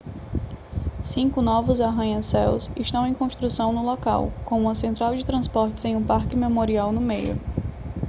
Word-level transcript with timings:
cinco 1.03 1.43
novos 1.43 1.79
arranha-céus 1.79 2.71
estão 2.75 3.05
em 3.05 3.13
construção 3.13 3.71
no 3.71 3.85
local 3.85 4.33
com 4.43 4.59
uma 4.59 4.73
central 4.73 5.15
de 5.15 5.23
transportes 5.23 5.83
e 5.85 5.89
um 5.95 6.03
parque 6.03 6.35
memorial 6.35 6.91
no 6.91 6.99
meio 6.99 7.39